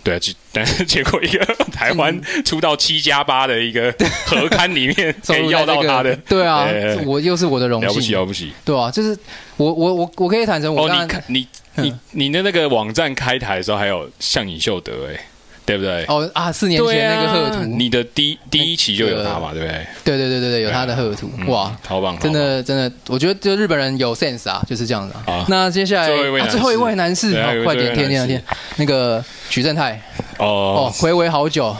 [0.02, 0.20] 对
[0.52, 3.90] 但是结果一个台湾出到七加八的一个
[4.26, 6.68] 合刊里面 可以要到他的，对啊，
[7.06, 8.52] 我又是我的荣了不起，了不起！
[8.66, 9.18] 对啊，就是
[9.56, 11.84] 我我我我可以坦诚，我你看你嗯。
[12.12, 15.18] 你你的那个网站开台的时候还有向尹秀德哎，
[15.66, 16.04] 对不对？
[16.08, 19.86] 哦啊，四年前那个贺图，你的第一第一期就有他嘛，对不对？
[20.04, 26.06] 对对对对对，有他的贺图，嗯哇，好棒，真的真的，我觉得就日本人有 sense 啊，就是这样子啊那接下来啊，
[26.48, 27.32] 最后一位男士
[27.64, 28.44] 快点，天天天，
[28.76, 30.00] 那个许正泰，
[30.38, 31.74] 哦哦，，回违好久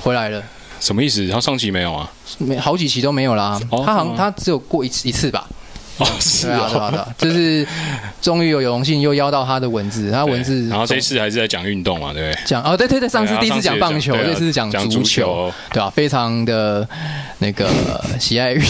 [0.00, 0.42] 回来了，
[0.80, 1.28] 什么意思？
[1.28, 2.10] 他上期没有啊？
[2.38, 3.60] 没好几期都没有啦。
[3.70, 5.46] 哦他好像他只有过一次一次吧。
[5.98, 7.66] 哦，是啊，对啊，哦，对啊，就是
[8.22, 12.42] 终于有荣幸又邀到他的文字，他文字然后这次还是在讲运动嘛，对不对？
[12.44, 16.86] 讲哦，对对对，上次第一次讲棒球，这次是讲讲足球球，对啊，非常的
[17.38, 17.68] 那个
[18.18, 18.62] 喜爱运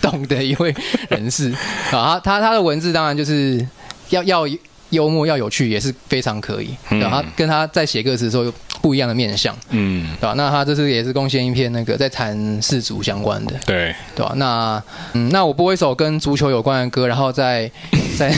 [0.00, 0.74] 动的一位
[1.08, 1.50] 人士。
[1.90, 3.64] 啊，他他他的文字当然就是
[4.10, 4.44] 要要
[4.90, 7.22] 幽默要有趣，也是非常可以，然后？
[7.36, 8.52] 跟他在写歌词的时候有
[8.84, 10.34] 不一样的面相，嗯，对吧？
[10.36, 14.34] 那他这次也是贡献一篇那个在谈世足相关的，对，对吧？
[14.36, 14.82] 那
[15.14, 17.70] 嗯，那我播一首跟足球有关的歌，然后再
[18.18, 18.30] 再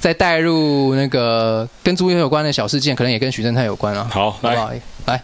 [0.00, 4.08] 再带入那个跟足球有关的小事件，可能也跟许正泰有关啊。
[4.10, 4.56] 好，来？
[5.06, 5.22] 来，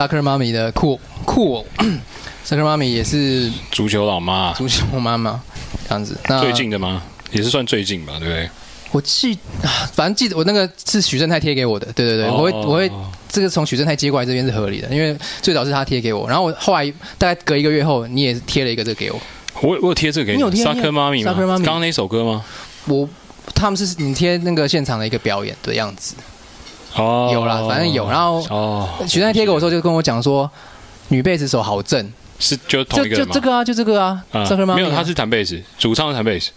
[0.00, 1.66] 萨克妈咪的酷酷偶，
[2.42, 5.38] 萨克妈咪也是足球老妈，足球妈妈
[5.86, 6.16] 这样子。
[6.26, 7.02] 那最近的吗？
[7.30, 8.48] 也是算最近吧，对不对？
[8.92, 12.90] 我记，啊反正记得我那个是许正泰贴给我的，对对对，哦我会我会
[13.28, 19.20] 这个从许正泰接过来这边是合理的，因为最早是他贴给我，然后我后来大概隔一个月后，你也是贴了一个这个给我，
[19.60, 22.42] 我我有贴这个给你有贴萨克妈咪吗？Soccer 妈咪刚刚那首歌吗？
[22.86, 23.06] 我
[23.54, 26.14] 他们是你贴那个现场的一个表演的样子，
[26.96, 30.50] 哦，有啦，反正有，然后哦，许正太贴给我的时候就跟我讲说，
[31.08, 33.24] 女贝斯手好正，是就同就一个吗？
[33.24, 34.22] 就这个啊，就这个啊，
[34.74, 36.50] 没有，他是弹贝斯，主唱是弹贝斯，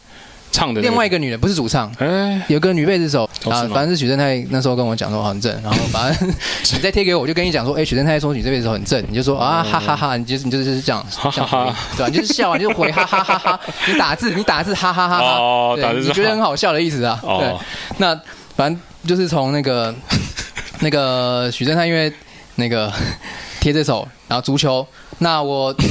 [0.51, 6.27] 唱的另外一个女的不是主唱，哎，有个女贝斯手啊反正是许正泰那时候跟我讲说很正，然后反正
[6.73, 12.07] 你再贴给我，我就跟你讲说，哎，许正泰说女贝斯手很正，你就说啊哈哈哈，你就是你就是这样哈哈哈，对吧？
[12.09, 17.19] 你就是笑你就回哈哈哈哈，你打字你打字哈哈哈哈，对哦打字是你觉得很好笑的意思啊？
[17.23, 17.39] 哦。
[17.39, 17.53] 对，
[17.97, 18.19] 那
[18.55, 19.93] 反正就是从那个
[20.81, 22.11] 那个许正泰因为
[22.55, 22.91] 那个
[23.59, 24.85] 贴这首，然后足球，
[25.19, 25.75] 那我。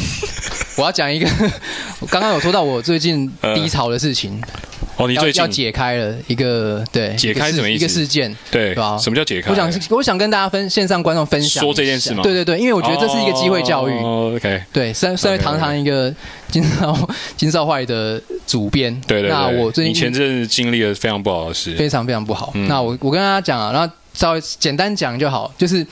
[0.75, 1.29] 我要讲一个，
[2.01, 4.42] 我刚刚有说到我最近低潮的事情，
[4.97, 7.85] 哦，你要最近要解开了一个对解开什么意思？
[7.85, 8.97] 一个事件，对对吧？
[8.99, 9.51] 什么叫解开？
[9.51, 12.23] 我想我想跟大家分线上观众分享说这件事吗？
[12.23, 13.93] 对对对，因为我觉得这是一个机会教育。
[13.93, 16.15] 哦，OK，对，身身为堂堂一个
[16.51, 22.53] 金少 金少坏的主编，对对对，那我最近你前阵子经历了非常不好的事，非常非常不好。
[22.55, 22.69] 嗯。
[22.69, 25.87] 那我我跟大家讲啊，然后稍微简单讲就好，就是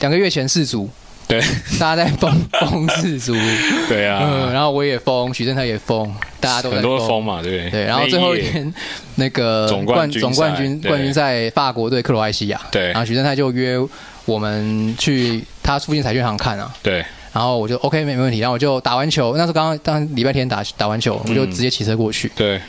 [0.00, 0.88] 两个月前世足，
[1.40, 1.78] 对。
[1.78, 3.32] 大家在疯 疯世足，
[3.88, 7.50] 对嗯，啊，然后我也疯，许正泰也疯，大家都在很多风嘛，对。
[7.50, 7.70] 不对？
[7.70, 8.72] 对，然后最后一天
[9.16, 12.86] 那个总冠军总冠军冠军赛法国对克罗埃西亚，对。
[12.88, 13.76] 然后许正泰就约
[14.24, 17.04] 我们去他附近彩券行看啊，对。
[17.32, 22.60] 然后我就 OK 没没问题，然后我就打完球，那时候刚刚当礼拜天打打完球，我就嗯直接骑车过去，对，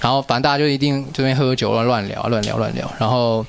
[0.00, 3.44] 然后反正大家就一定这边喝酒乱聊乱聊乱聊，然后。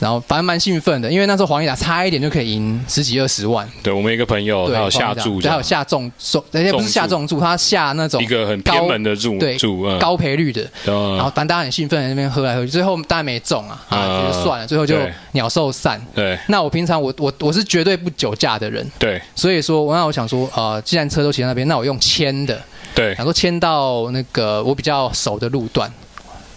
[0.00, 14.96] 然后反正蛮兴奋的，因为那时候黄义达差一点就可以赢十几二十万，对我们一个朋友对，他有下注他有下重重，人家不是下重注，他下那种一个很偏门的注对注，嗯，高赔率的，嗯然后反正大家很兴奋，在那边喝来喝去，最后当然没中啊，啊，嗯觉得算了，最后就
[15.32, 16.00] 鸟兽散。
[16.14, 16.38] 对。
[16.48, 19.20] 那我平常我我我是绝对不酒驾的人，对。
[19.34, 22.60] 所以说，那我想说，呃，既然车都骑在那边，那我用牵的，
[22.94, 25.92] 对，想说牵到那个我比较熟的路段，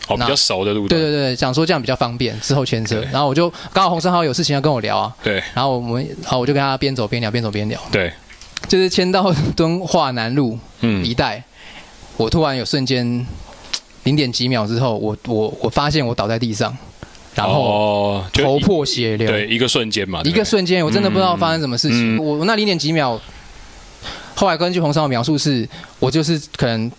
[0.07, 3.01] 哦，比那较熟的路段，对对对，想说这样比较方便，之后牵车。
[3.11, 5.41] 然后我就刚好洪生豪有事情要跟我聊啊，对。
[5.53, 8.11] 然后我们，然后我就跟他边走边聊，边走边聊，对，
[8.67, 11.05] 就是牵到敦化南路嗯。
[11.05, 11.41] 一带，
[12.17, 13.25] 我突然有瞬间
[14.03, 16.75] 零点几秒之后，我我我发现我倒在地上，
[17.33, 22.17] 然后头破血流，对一个瞬间嘛，一个瞬间，我真的不知道发生什么事情。
[22.17, 22.19] 嗯。
[22.19, 23.17] 我我那零点几秒，
[24.35, 25.65] 后来根据洪少的描述是，
[25.99, 26.91] 我就是可能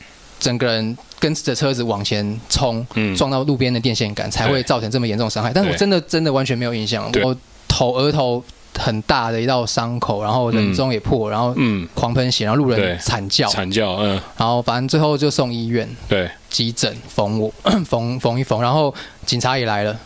[0.45, 3.17] 整个人跟着车子往前冲，嗯。
[3.17, 5.51] 撞到路边的电线杆，才会造成这么严重的伤害。
[5.55, 7.35] 但是我真的真的完全没有印象，我
[7.67, 8.43] 头额头
[8.79, 17.51] 很大的一道伤口，然后人中也破，然后嗯，狂喷血，然后路人惨叫，惨叫，嗯，然后反正最后就送医院对，急诊缝我
[17.87, 18.93] 缝缝一缝，然后
[19.25, 19.97] 警察也来了，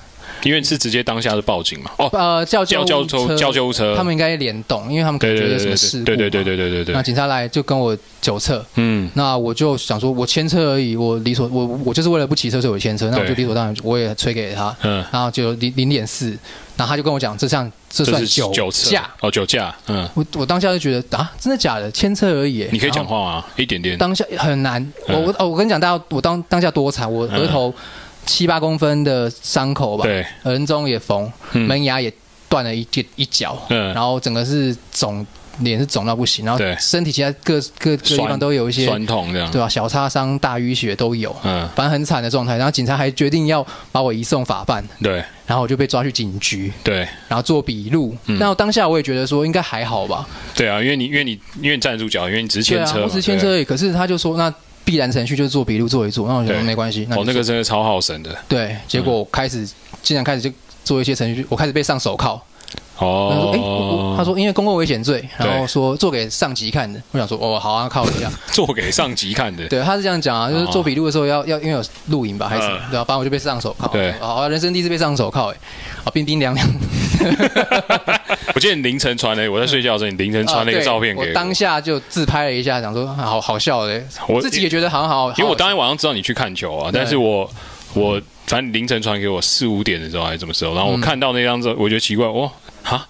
[0.43, 16.31] 因为是直接当下是报警嘛，哦，呃，叫救叫护车叫救叫救护车，他们应该联动，因为他们可能觉得有什么事故对对对对对对对对，那警察来就跟我酒测，嗯，那我就想说，我牵车而已，我理所我我就是为了不骑车，所以我牵车，那我就理所当然，我也吹给他，嗯，然后就零零点四，
[16.77, 21.91] 然后他就跟我讲，这项这算酒酒驾，哦，酒驾，嗯，我我当下就觉得啊，真的假的？
[21.91, 23.45] 牵车而已，你可以讲话吗？
[23.57, 25.25] 一点点，当下很难，我嗯。
[25.25, 27.75] 我哦，我跟你讲，大家我当当下多惨，我额头
[28.29, 31.67] 七八公分的伤口吧，对，人中也缝，嗯。
[31.67, 32.13] 门牙也
[32.49, 33.95] 断了一一一角，嗯。
[33.95, 35.27] 然后整个是肿，
[35.61, 36.77] 脸是肿到不行，然后对。
[36.79, 42.57] 身体其他各各各地方都有一些，酸痛这样，对吧、小擦伤、大淤血都有，嗯，反正很惨的状态。
[42.57, 45.25] 然后警察还决定要把我移送法办，对。
[45.47, 47.09] 然后我就被抓去警局，对。
[47.27, 48.15] 然后做笔录。
[48.27, 48.39] 嗯。
[48.39, 53.65] 然后当下我也觉得说应该还好吧，对啊，因为你因为你因为你站得住脚，因为你只是对啊，牵车嘛，我只是牵车而已。
[53.65, 54.53] 可是他就说那
[54.89, 57.07] 必然程序就是做笔录做一做，那我觉得对没关系。
[57.11, 59.69] 哦，那个真的超耗神的，对，结果我开始
[60.03, 60.51] 竟然开始就
[60.83, 62.41] 做一些程序，我开始被上手铐。
[63.01, 63.59] 他说：“哎、
[64.17, 67.01] 他哦，说因为公共危险罪，然后对说做给上级看的。
[67.13, 68.29] 我想说，哦，好啊，靠一下。
[68.51, 73.87] 做给上级看的，对，他是这样讲啊，就是做笔录的时候要要因为有录影吧，还是什么嗯对啊、反正我就被上手铐。
[73.93, 75.57] 对好啊，人生第一次被上手铐，哎，
[76.09, 76.67] 啊，冰冰凉凉。
[78.55, 87.49] 我记得你凌晨传的，我在睡觉的时候，你凌晨传了一个照片给我，当下就自拍了一下，想说啊好好笑的，我自己也觉得好像好，因为我当天晚上知道你去看球啊，但是我
[87.93, 92.51] 我反正凌晨传给我四五点的时候还是什么时候，然后我看到那张之后，我觉得奇怪，哇
[92.83, 93.07] 哈，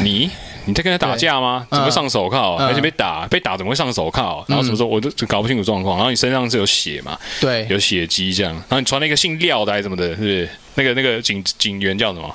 [0.00, 0.30] 你
[0.68, 1.66] 你在跟他打架吗？
[1.70, 2.56] 怎么会上手铐？
[2.58, 4.44] 嗯而且被打，被打怎么会上手铐？
[4.46, 5.96] 然后什么时候我都搞不清楚状况。
[5.96, 8.52] 然后你身上是有血嘛，对有血迹这样。
[8.52, 10.48] 然后你穿了一个姓廖的还是什么的，是不是？
[10.74, 12.28] 那个那个警警员叫什么？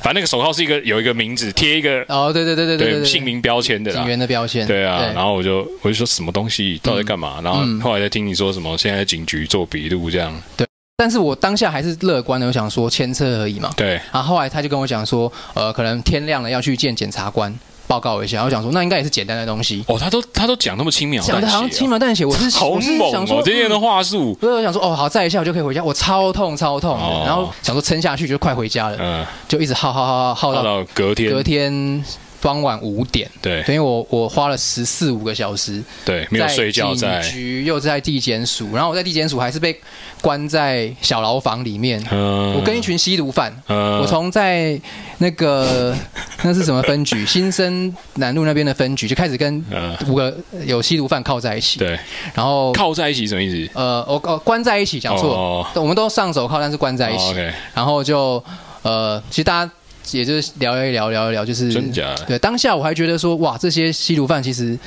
[0.00, 4.06] 反正那个手铐是一个有一个名字，贴一个哦，对对对对对对，姓名标签的啦警。
[4.06, 7.40] 员的标签，对啊，然后我就我就说什么东西到底干嘛？
[7.42, 10.32] 然后嗯后来再听你说什么，现在在警局做笔录这样。
[10.56, 10.66] 对
[11.00, 13.72] 但是我当下还是乐观的，我想说牵车而已嘛。
[13.76, 17.52] 对，然后后来他就跟我讲说，呃，可能天亮了要去见检察官
[17.88, 18.44] 报告一下。
[18.44, 22.24] 我想说，那应该也是简单的东西，哦，他都他都讲那么轻描淡讲的好像写轻描淡写。
[22.24, 24.34] 我是哦，好我是猛哦，这些人的嗯话术。
[24.34, 25.82] 不是我想说，哦，好，再一下我就可以回家。
[25.82, 32.04] 我超痛超痛的，哦然后想说撑下去就快回家了，嗯，就一直耗耗耗耗到隔天，隔天
[32.40, 33.30] 傍晚五点。
[33.42, 33.62] 对。
[33.64, 37.20] 等于我我花了十四五个小时，对，没有睡觉在。
[37.20, 39.78] 警，局又在地检署，然后我在地检署还是被
[40.20, 42.02] 关在小牢房里面。
[42.10, 42.54] 嗯。
[42.54, 43.98] 我跟一群吸毒犯，嗯。
[44.00, 44.80] 我从在
[45.18, 45.94] 那个
[46.42, 49.96] 那是什么分局， 新生南路那边的分局就开始跟嗯。
[50.08, 51.98] 五个有吸毒犯靠在一起，对。
[52.34, 53.70] 然后靠在一起什么意思？
[53.74, 58.42] 呃，我呃关在一起，讲错，哦我们都上手铐，但是关在一哦起然后就
[58.82, 59.72] 呃，其实大家
[60.12, 62.14] 也就是聊一聊，聊一聊，就是真假？
[62.26, 64.78] 对，当下我还觉得说，哇，这些吸毒犯其实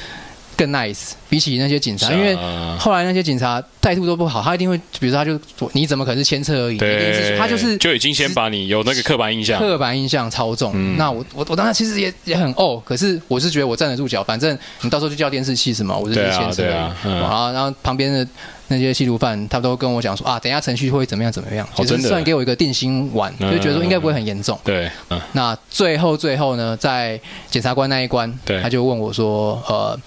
[0.57, 2.35] 更 nice，比起那些警察，因为
[2.77, 5.39] 后来那些警察态度都不好，他一定会，比如说他就
[5.73, 6.75] 你怎么可能是牵车而已？
[6.75, 10.71] 一定是，他就是就已经先把你有那个刻板印象，刻板印象超重。
[10.75, 16.69] 嗯那我我我当时其实也也很哦，可是我是觉得我站得住脚，反正你到时候就叫电视器什么，我就是对啊牵车而已。
[16.69, 18.27] 对啊嗯然后然后旁边的
[18.67, 24.59] 那些吸毒犯，他都跟我讲说啊，等一下程序会怎么样怎么样，哦真的就是算给我一个定心丸，嗯就觉得说应该不会很严重。
[24.63, 29.97] 对，嗯那最后最后呢，在检察官那一关，他就问我说，呃。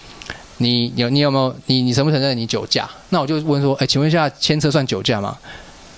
[0.58, 2.88] 你有你有没有你你承不承认你酒驾？
[3.10, 5.36] 那我就问说，哎，请问一下，牵车算酒驾吗？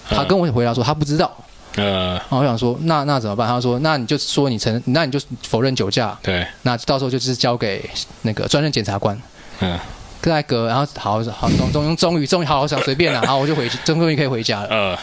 [0.09, 1.31] 他跟我回答说他不知道。
[1.77, 3.47] 呃，然后我想说，那那怎么办？
[3.47, 7.88] 他说，那你就说你承，那你就否认酒驾，对，那到时候就是交给
[8.23, 9.21] 那个专任检察官。
[9.61, 9.79] 嗯
[10.23, 14.66] 再隔，然后好好终终终于终于好好想随便了，然后我就回去终于可以回家了。
[14.69, 14.99] 呃，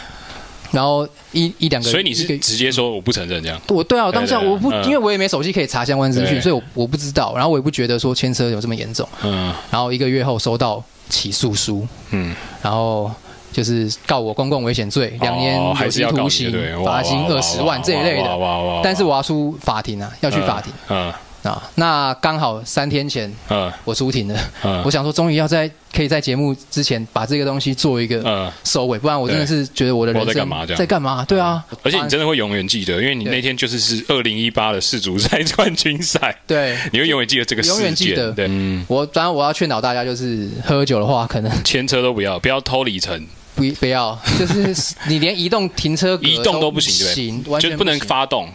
[0.74, 3.62] 然后一一两个，所以你一个是直接说我不承认这样？
[3.70, 4.84] 我对啊，我当下我不，嗯。
[4.84, 9.08] 因为我也没手机可以查相关资讯，所以我我不知道，然后我也不觉得说牵车有这么严重。
[9.24, 9.54] 嗯。
[9.72, 13.12] 然后一个月后收到起诉书，嗯，然后
[13.52, 16.52] 就是告我公共危险罪，两年有期徒刑
[16.84, 18.24] 罚金二十万这一类的。
[18.24, 20.74] 哇哇哇但是我要出法庭啊，要去法庭。
[20.90, 21.62] 嗯啊。
[21.76, 31.26] 那刚好三天前嗯我出庭了，嗯我想说终于要在可以在节目之前把这个东西做一个嗯，收尾，不然我真的是觉得我的人生在干嘛在干嘛？
[31.26, 36.78] 对啊，而且你真的会永远记得，因为你那天就是是二零一八的世足赛 冠军赛，对。
[36.92, 37.78] 你会永远记得这个事件。
[37.78, 43.26] 永远记得对，嗯，我当然我要劝导大家，就是喝酒的话，可能牵车都不要，不要偷里程，
[43.56, 44.76] 不不要，就是
[45.08, 47.52] 你连移动停车格 移动都不行，对行，不对？
[47.52, 47.94] 完全就不能。
[48.04, 48.50] 发动，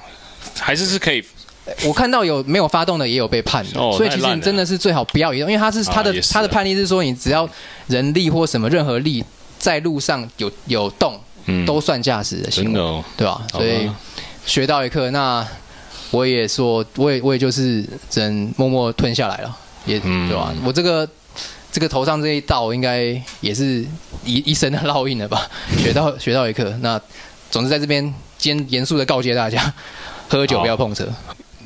[0.58, 1.24] 还是是可以
[1.86, 7.48] 我看到有没有发动的也有被判的，哦所以其实你真的是最好不要移动，因为他是他的他的判例是说，你只要
[7.86, 9.24] 人力或什么任何力
[9.58, 13.42] 在路上有有动，嗯都算驾驶的行为，对吧？
[13.52, 13.90] 所以
[14.46, 15.46] 学到一课，那
[16.10, 20.54] 我也说，我也我也就是只能默默吞下来了，也嗯对吧？
[20.64, 21.08] 我这个
[21.70, 23.84] 这个头上这一道，应该也是
[24.24, 25.48] 一一生的烙印了吧？
[25.76, 27.00] 学到学到一课，那
[27.50, 28.02] 总之在这边
[28.38, 29.72] 今天严肃的告诫大家，
[30.28, 31.06] 喝酒不要碰车。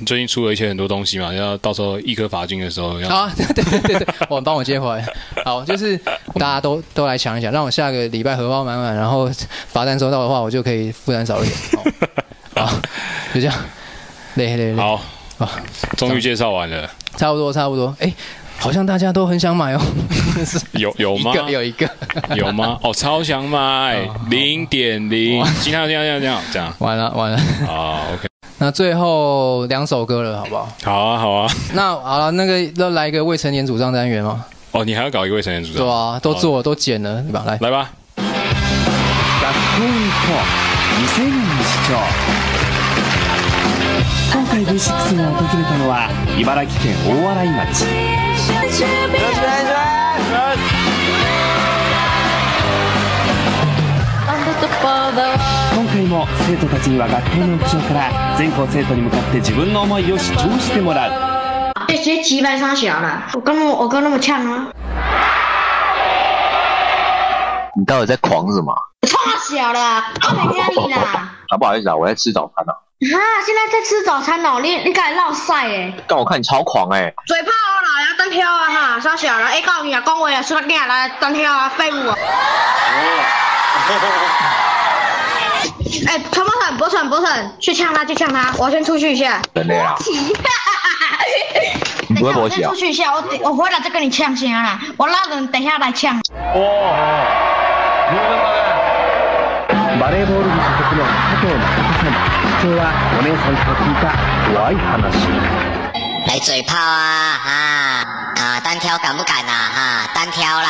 [0.03, 5.07] 你最近出了一些很多东西嘛，要到时候一颗罚金的时候要啊，对对对对对，我帮我接回来。
[5.45, 5.97] 好，就是
[6.35, 9.31] 大家都都来抢一抢，让我下个礼拜荷包满满，然后
[9.69, 11.57] 罚单收到的话，我就可以负担少一点。
[12.57, 12.81] 好，好
[13.33, 13.55] 就这样，
[14.35, 15.01] 累累累，好
[15.39, 15.49] 啊，
[15.97, 17.95] 终于介绍完了，差不多差不多。
[18.01, 18.13] 哎，
[18.59, 19.81] 好像大家都很想买哦，
[20.75, 21.33] 有有吗？
[21.49, 21.89] 有一个，
[22.35, 22.77] 有吗？
[22.83, 26.75] 哦，超想买哦零点零，今天这样这样这样这样。
[26.81, 27.39] 完了完了。
[27.69, 28.27] 啊，OK，
[28.62, 30.68] 那最后两首歌了，好不好？
[30.84, 34.46] 好啊好啊，那好了，那个要来一个未成年主张单元吗？
[34.72, 37.44] 哦，你还要搞一个未成年组对啊，都做了都剪了，对吧？
[37.46, 38.24] 来，来吧，学
[39.44, 40.42] 校に行こう
[40.98, 41.92] 未成年の主張
[44.34, 47.86] 今回 V6 が訪れたのは茨城県大洗町
[54.63, 54.71] 今
[55.89, 61.13] 回も生徒たちには学校の屋上から全校生徒に向かって自分の思いを主張してもらう
[67.85, 68.73] 到底在狂什么？
[69.49, 69.79] 小了，
[70.23, 71.35] 我没啦？
[71.49, 72.79] 啊， 不好意思啊，我在吃早餐啊。
[73.03, 75.93] 啊，现在在吃早餐哦，你你敢闹晒哎？
[76.07, 82.17] 但我看你超狂哎、嘴炮啦，要单挑啊哈，傻小了，哎，告诉你啊，讲话啊，出来干来单挑啊，废物啊！
[86.07, 89.43] 哎，陈柏成，柏成，柏成，去呛他，去呛他，我要先出去一下。
[89.53, 89.97] 真的啊！
[89.97, 91.25] 哈哈哈哈
[92.15, 94.81] 等一下我不会勃起啊先出去一下，我等我回来再跟你呛先啊。
[94.97, 96.21] 我拉人等一下来呛。
[100.01, 104.14] バレーボール部所属の佐藤誠さん今日はお姉さんから聞いた
[104.54, 105.28] 怖い話
[106.28, 108.06] 来嘴炮啊啊
[108.38, 108.60] 啊！
[108.60, 109.72] 单挑敢不敢啊？
[109.74, 110.70] 哈，单挑啦！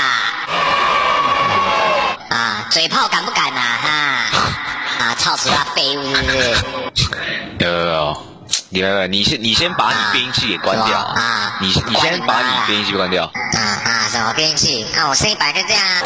[2.30, 3.80] 啊，嘴炮敢不敢啊？
[3.82, 3.90] 哈
[5.00, 6.56] 啊，操死他废物是不是？
[7.60, 8.24] 有有有，
[8.70, 13.26] 你来来，你先你先把你变音器给关掉啊你你先把你变音器关掉。
[13.26, 14.86] 啊啊，什么变器？
[14.96, 16.04] 啊，我声音本来就这样啊。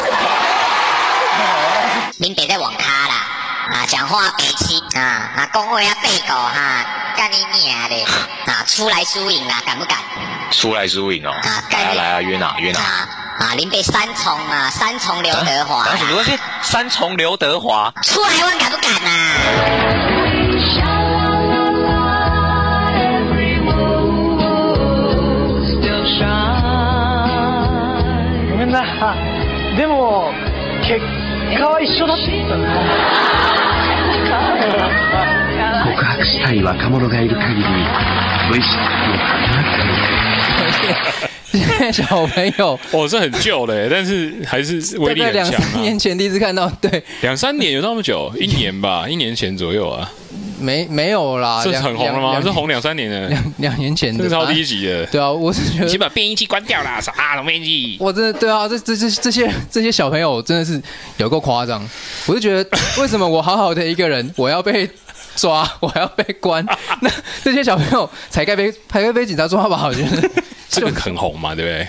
[2.16, 3.14] 您别在网咖啦！
[3.72, 5.00] 啊，讲话北七啊
[5.36, 6.84] 啊，公会啊背狗哈，
[7.16, 8.04] 干你娘的！
[8.46, 9.98] 啊，出来输赢啦，敢不敢？
[10.50, 12.80] 出来输赢哦，啊来啊来啊，约哪约哪？
[12.80, 13.08] 啊
[13.38, 16.38] 啊，您被三重啊，三重刘德华啦啊什么东西？
[16.62, 19.10] 三重刘德华，出来问敢不敢啊？
[28.50, 28.82] ごめんな
[29.76, 30.32] でも
[30.82, 31.00] 結
[31.58, 32.18] 果は一緒だっ
[32.48, 33.55] たな
[34.86, 37.62] 告白したい若者がいる限り
[38.52, 39.28] V シックは
[41.52, 45.98] 现在小朋友哦，这很旧嘞，但是还是威力大概两很强啊三年。
[45.98, 50.08] 前第一次看到，对，两三年有那么久，一年吧，一年前左右啊，
[50.59, 52.31] 没没有啦，这是很红了吗？
[52.31, 55.05] 两这红两三年了，两两年前的这是超吧低级的。
[55.07, 57.97] 对啊，我是觉得先把变音器关掉啦，啥什么变音器？
[57.99, 60.81] 我真的对啊，这这这这些这些小朋友真的是
[61.17, 61.87] 有够夸张，
[62.25, 64.89] 我就觉得为什么我好好的一个人，我要被
[65.35, 66.65] 抓，我还要被关？
[67.01, 67.09] 那
[67.43, 69.85] 这些小朋友才该被才该被警察抓吧？
[69.85, 70.29] 我觉得
[70.69, 71.87] 这个很红嘛，对不对？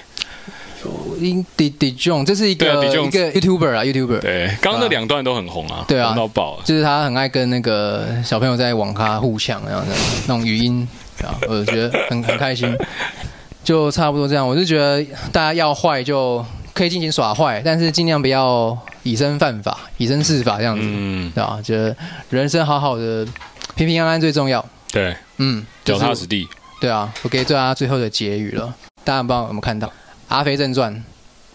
[1.21, 6.61] 因 D D John 这是一个、一个 YouTuber 啊，YouTuber，对，刚刚那两段都很红啊，对啊红到爆。
[6.65, 9.95] 就是他很爱跟那个小朋友在网咖互抢那样的
[10.27, 10.87] 那种语音，
[11.23, 12.75] 啊，我觉得很很开心。
[13.65, 21.61] 就差不多这样，我就觉得大家要坏就可以进行耍坏，但是尽量不要以身犯法、以身试法这样子，嗯，对吧？
[21.63, 21.95] 觉得
[22.31, 23.27] 人生好好的、
[23.75, 24.65] 平平安安最重要。
[24.91, 26.49] 对，嗯，脚踏就是实地。
[26.81, 28.73] 对啊，我给大家最后的结语了，
[29.05, 29.87] 大家不知道有没有看到
[30.29, 30.95] 《阿飞正传》？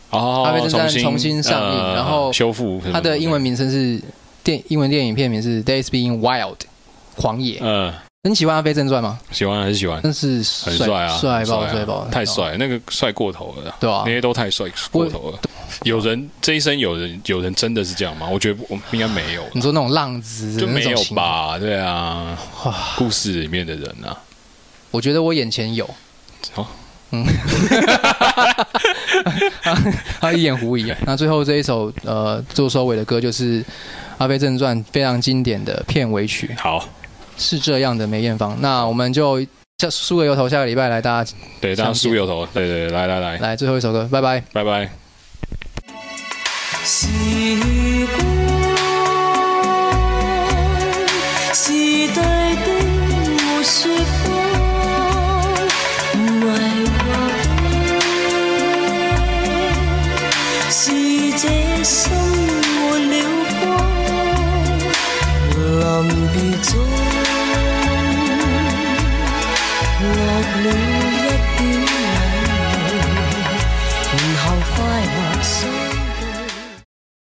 [0.09, 3.99] 哦，阿飞正传重重新上映呃然后修复它的英文名称是
[4.43, 6.55] 电英文电影片名是《Days Being Wild》
[7.15, 7.59] 狂野。
[7.61, 7.91] 嗯，
[8.23, 9.19] 你喜欢《阿飞正传》吗？
[9.31, 10.01] 喜欢很喜欢？
[10.03, 15.39] 真是很帅啊，帅爆帅爆，太帅，那个帅过头了，对啊那些都太帅过头了。
[15.83, 18.29] 有人这一生有人有人真的是这样吗？
[18.31, 21.03] 我觉得我应该没有，你说那种浪子就没有？
[21.15, 21.57] 吧？
[21.57, 24.15] 对啊，哇，故事里面的人啊，
[24.91, 25.89] 我觉得我眼前有。
[26.55, 26.67] 哦，
[27.13, 27.23] 嗯，
[30.19, 30.91] 他一眼狐疑。
[31.05, 33.61] 那最后这一首呃做收尾的歌就是
[34.17, 36.89] 《阿飞正传》非常经典的片尾曲，好，
[37.37, 38.57] 是这样的梅艳芳。
[38.59, 39.39] 那我们就
[39.77, 44.43] 下输个油头，下个礼拜来大家对，大家输油头，对对，对来来来，来最后一首歌，拜拜。
[44.51, 44.89] 拜拜。
[46.83, 47.07] 习
[48.17, 48.32] 惯